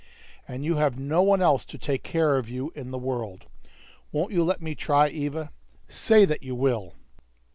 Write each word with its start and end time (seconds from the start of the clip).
And 0.47 0.65
you 0.65 0.77
have 0.77 0.97
no 0.97 1.21
one 1.21 1.43
else 1.43 1.63
to 1.65 1.77
take 1.77 2.01
care 2.01 2.37
of 2.39 2.49
you 2.49 2.71
in 2.73 2.89
the 2.89 2.97
world! 2.97 3.45
Won't 4.11 4.31
you 4.33 4.43
let 4.43 4.59
me 4.59 4.73
try, 4.73 5.09
Eva? 5.09 5.51
Say 5.87 6.25
that 6.25 6.41
you 6.41 6.55
will!" 6.55 6.95